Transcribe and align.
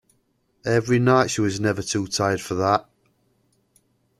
Every 0.65 0.97
night 0.97 1.27
she 1.29 1.41
was 1.41 1.59
never 1.59 1.83
too 1.83 2.07
tired 2.07 2.41
for 2.41 2.55
that. 2.55 2.89